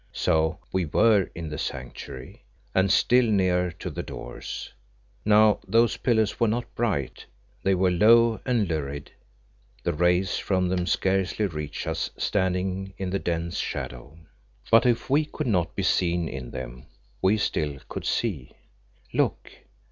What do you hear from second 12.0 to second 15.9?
standing in the dense shadow. But if we could not be